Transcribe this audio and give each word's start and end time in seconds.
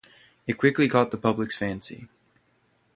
It 0.47 0.57
quickly 0.57 0.87
caught 0.89 1.11
the 1.11 1.17
public's 1.17 1.55
fancy. 1.55 2.07